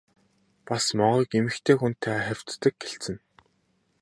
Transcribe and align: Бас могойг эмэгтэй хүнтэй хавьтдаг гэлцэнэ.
Бас 0.65 0.85
могойг 0.97 1.31
эмэгтэй 1.39 1.75
хүнтэй 1.77 2.17
хавьтдаг 2.25 2.73
гэлцэнэ. 2.81 3.19